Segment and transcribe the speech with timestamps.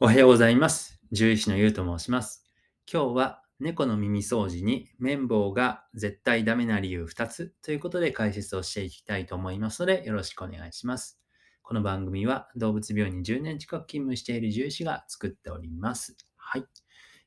[0.00, 1.00] おはようございます。
[1.10, 2.44] 獣医師のゆうと申します。
[2.88, 11.18] 今日は猫の耳掃除に綿棒が絶対ダメな理由2つということで解説をしていきたいと思いますのでよろしくお願いします。
[11.62, 16.16] この番組は動物病院に10年近く勤務している獣医師が作っております。
[16.36, 16.64] はい。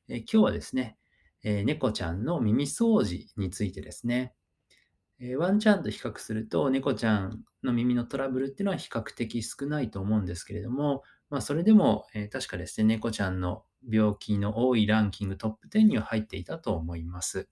[0.08, 0.96] え今日はですね、
[1.42, 4.32] えー猫ちゃんの耳掃除についてですね、
[5.20, 11.02] えーワンちゃんと比較すると猫ちゃんの耳のトラブルっていうのは比較的少ないと思うんですけれども、
[11.32, 17.48] まあ、それでも、えー確かですね、猫ちゃんの病気の多いランキングトップ10には入っていたと思います。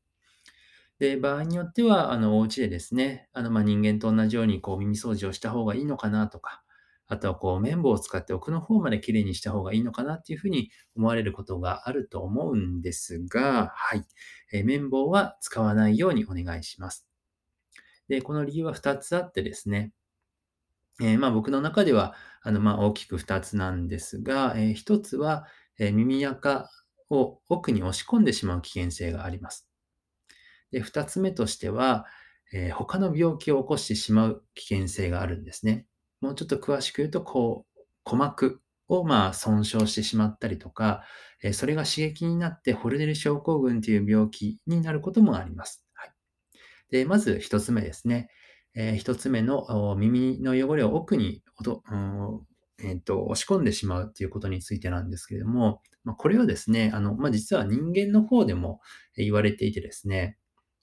[0.98, 6.62] で、場合によっては、あの、お家でですね、あの、まあ、人間と同じように、こう、耳掃除をした方がいいのかなとか、
[7.06, 14.04] あとは、こう、綿棒を使って奥の方まできれいにした方がいいのかなっていうふうに思われることがあると思うんですが、はい。
[14.52, 17.06] えー綿棒は使わないようにお願いします。
[18.08, 19.92] で、この理由は2つあってですね、
[21.00, 25.46] えーまあ、僕の中ではあの、まあ、大きく2つなんですが、え1つは、
[25.78, 26.68] えー耳垢
[27.08, 29.68] を奥に押し込んでしまう危険性があります。
[30.70, 32.06] で2つ目としては、
[32.52, 35.86] え他の病気を起こしてしまう危険性があるんですね。
[36.20, 41.04] もうちょっと詳しく言うと、こう、鼓膜をまあ損傷してしまったりとか、
[41.42, 45.84] えそれが刺激になってホルネル症候群という病気になることもあります。
[45.94, 46.12] はい、
[46.90, 48.28] でまず1つ目ですね。
[48.74, 52.40] えー一つ目の耳の汚れを奥におとうん
[52.82, 58.80] えーと押し込んでしまうということについてなんですけれども、まあ、これはですね、あのまあ、実は人間の方でも
[59.16, 60.38] 言われていてですね、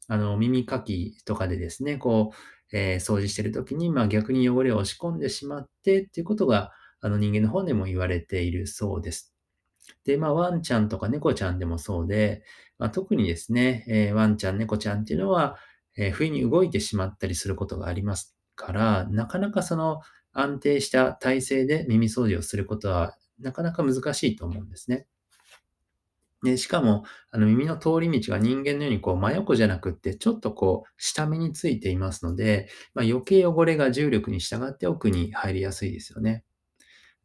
[0.08, 6.72] あの耳かきとかでですね、こう、えー掃除しているときに、まあ、逆に汚れを押し込んでしまってっていうことが
[7.02, 9.34] あの人間の方でも言われているそうです。
[10.06, 12.44] で、まあ、ワンちゃんとか猫ちゃんでもそうで、
[12.80, 15.58] まあ、特にですね、えーワンちゃん、猫ちゃんっていうのは、
[15.98, 20.02] えー不意に動いてしまったりすることがありますから、なかなかその
[20.34, 25.08] 安定した体勢で耳掃除をすることはなかなか難しいと思うんですね。
[26.44, 36.44] で、しかも、あの耳の通り道が人間のようにこう真横じゃなくって、ちょっとこう下目についていますので、まあ、余計汚れが重力に従って奥に入りやすいですよね。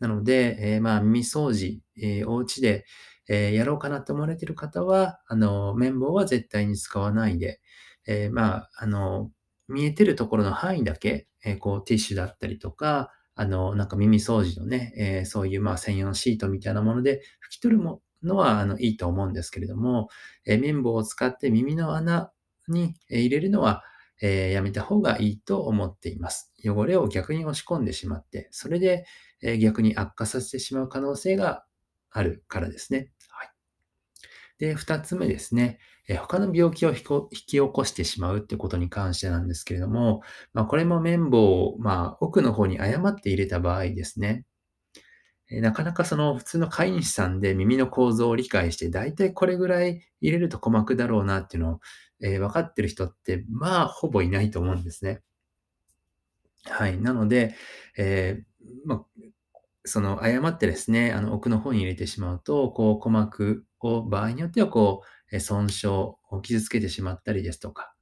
[0.01, 2.87] なので、えーまあ、耳掃除、えーお家で、
[3.29, 7.61] えーやろうかなと思われている方は、あの、綿棒は絶対に使わないで、
[8.07, 9.31] えーまあ、あの、
[9.69, 17.83] 見えてるところの範囲だけ、えーこう、ティッシュだったりとか、あの、なんか耳掃除のね、えーそういう、まあ、専用のシートみたいなもので拭き取る
[18.23, 20.09] のは、あの、いいと思うんですけれども、
[20.47, 22.33] え綿棒を使って耳の穴
[22.69, 23.83] に入れるのは、
[24.21, 26.53] えーやめた方がいいと思っています。
[26.65, 29.05] 汚れを逆に押し込んでしまって、それで、
[29.43, 31.65] え逆に悪化させてしまう可能性が
[32.11, 33.11] あるからですね。
[34.63, 35.81] で、二つ目ですね。
[36.07, 37.03] え他の病気を引
[37.33, 40.23] き起こしてしまうってことに関してなんですけれども、
[40.55, 44.45] まあ、これも綿棒を、まあ、奥の方に誤って入れた場合ですね。
[45.51, 51.81] えなかなかその普通の飼い主さんで耳の構造を理解して、だいたいこれぐらい入れると鼓膜だろうなっていうのを、
[52.23, 55.23] えー分かってる人って、まあ、ほぼいないと思うんですね。
[56.67, 57.01] はい。
[57.01, 57.57] なので、
[57.99, 59.07] えーまあ、
[59.85, 67.95] その誤ってですね、あの奥の方に入れてしまうと、こう鼓膜を場合によってはこう損傷を傷つけてしまったりですとか、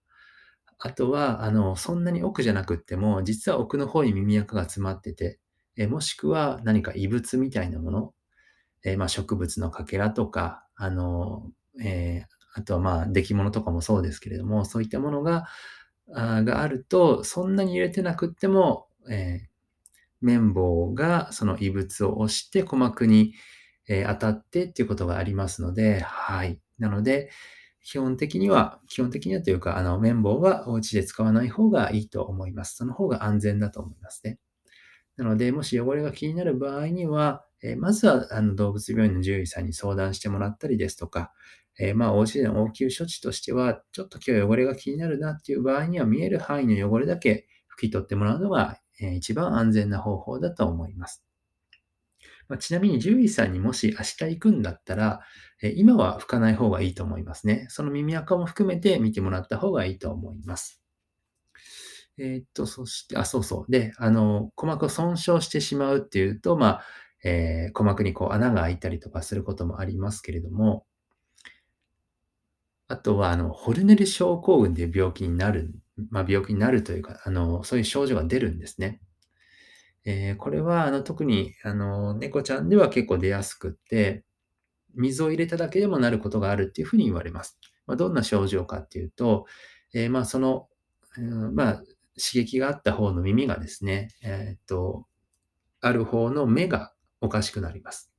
[0.78, 5.40] あとは、あの、そんなに奥じゃなくっても、実は奥の方に耳垢が詰まってて、
[5.76, 8.14] えもしくは何か異物みたいなもの、
[8.84, 11.50] えまあ、植物のかけらとか、あの、
[11.82, 15.46] えーあとはまあ、出来物とかもそうですけれども、そういったものが、
[16.14, 19.49] あがあると、そんなに入れてなくっても、えー
[20.20, 23.34] 綿棒がその異物を押して鼓膜に、
[23.88, 26.60] えー当たってっていうことがありますので、はい。
[26.78, 27.30] なので、
[27.82, 32.76] 基本的には、基本的にはというか、あの、綿棒はお家で使わない方がいいと思います。
[32.76, 34.38] その方が安全だと思いますね。
[35.16, 41.32] なので、もし汚れが気になる場合には、えーまずはあの動物病院の獣医さんに相談してもらったりですとか、
[41.78, 48.78] えーまあ、お家での応急処置としては、ちょっと今日汚れが気になるなっていう場合には、見える範囲の汚れだけ拭き取ってもらうのが、
[49.16, 51.24] 一番安全な方法だと思います。
[52.48, 55.20] ま、ちなみに獣医さんにもし明日行くんだったら、
[55.62, 57.64] え今は拭かない方がいいと思いますね。
[57.70, 60.82] その耳垢も含めて見てもらった方がいいと思います。
[62.18, 63.70] えーっと、そして、あ、そうそう。
[63.72, 66.84] で、あの、鼓膜を損傷してしまうっていうと、まあ、
[67.24, 70.86] えー鼓膜にこう穴が開いたりとかすることもありますけれども、
[72.88, 75.74] あとは、あの、ホルネル症候群という病気になるん、
[76.10, 79.00] まあ、病気になるというか、あの、そういう症状が出るんですね。
[80.04, 84.24] えーこれは、あの、特に、あの、猫ちゃんでは結構出やすくって、
[84.94, 87.58] 水を入れただけでもなることがあるっていうふうに言われます。
[87.86, 89.46] まあ、どんな症状かっていうと、
[89.94, 90.68] えーまあ、その、
[91.18, 91.86] うんまあ、刺
[92.34, 95.06] 激があった方の耳がですね、えーっと、
[95.80, 98.12] ある方の目がおかしくなります。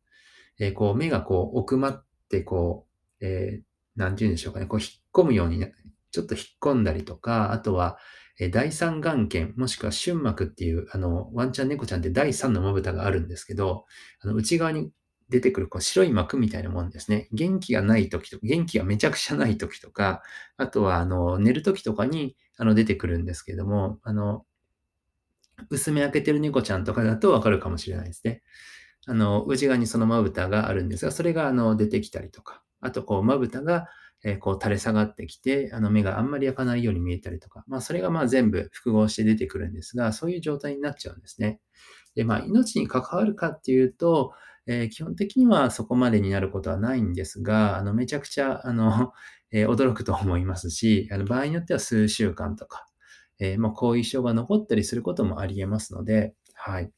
[0.60, 2.88] えーこう、目がこう、奥まって、こ
[3.22, 3.63] う、えー
[3.98, 5.66] なんて言うんでしょうかね、こう、引っ込むように、
[6.12, 7.98] ちょっと引っ込んだりとか、あとは、
[8.40, 13.86] え第三眼圏、もしくは瞬膜っていう、あの、ワンちゃん猫ちゃんって第三のまぶたがあるんですけど、
[14.22, 14.92] あの、内側に
[15.30, 17.28] 出てくるこう白い膜みたいなもんですね。
[17.31, 20.22] 元気がない時とか、元気がめちゃくちゃない時とか、
[20.58, 24.46] あとは、あの、寝る時とかに、あの、出てくるんですけども、あの、
[25.69, 28.42] 薄め開けてる猫ちゃんとかだとわかるかもしれないですね。
[29.07, 33.88] あの、内側にそのまぶたがあるんですが、それが、あの、出てきたりとか、あと、こう、まぶたが、
[34.23, 41.59] えーこう、垂れ下がってきて、あの、目があんまり開かないように見えたりとか、まあ、それが、まあ、全部複合して出てくるんですが、そういう状態になっちゃうんですね。
[42.15, 44.33] で、まあ、命に関わるかっていうと、
[44.68, 49.13] えー基本的にはそこまでになることはないんですが、あの、めちゃくちゃ、あの、
[49.51, 52.85] えー驚くと思いますし、あの、場合によっては数週間とか、
[53.39, 56.91] えーまあ、後遺症が残ったりすることもあり得ますので、はい。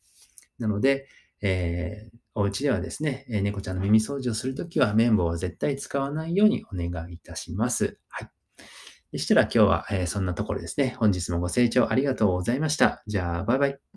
[0.59, 1.07] なので、
[1.44, 8.00] えーお家ではですね、え猫ちゃんの耳掃除をするときは綿棒を絶対使わないようにお願いいたします。
[8.10, 8.30] はい。
[9.12, 10.95] でしたら今日は、えーそんなところですね。
[11.00, 13.04] 本日もご清聴ありがとうございました。
[13.07, 13.84] じゃあ、バイバイ。